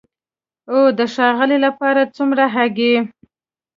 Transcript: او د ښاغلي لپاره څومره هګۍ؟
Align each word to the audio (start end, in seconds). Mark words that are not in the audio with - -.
او 0.71 0.79
د 0.97 0.99
ښاغلي 1.13 1.57
لپاره 1.65 2.01
څومره 2.15 2.43
هګۍ؟ 2.55 2.93